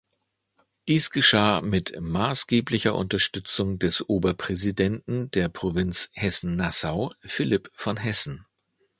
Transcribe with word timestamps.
Dies 0.87 1.11
geschah 1.11 1.61
mit 1.61 1.95
maßgeblicher 2.01 2.95
Unterstützung 2.95 3.77
des 3.77 4.09
Oberpräsidenten 4.09 5.29
der 5.29 5.47
Provinz 5.47 6.09
Hessen-Nassau, 6.13 7.13
Philipp 7.23 7.69
von 7.73 7.97
Hessen. 7.97 8.43